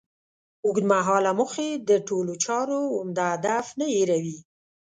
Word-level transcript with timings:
اوږد 0.65 0.85
مهاله 0.91 1.31
موخې 1.39 1.69
د 1.89 1.91
ټولو 2.07 2.33
چارو 2.45 2.79
عمده 2.99 3.23
هدف 3.33 3.65
نه 3.79 3.85
هېروي. 3.93 4.37